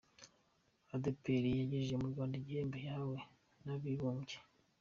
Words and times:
Adeperi 0.95 1.49
yagejeje 1.59 1.93
mu 2.01 2.07
Rwanda 2.11 2.35
igihembo 2.37 2.77
yahawe 2.85 3.19
Nabibumbye 3.63 4.37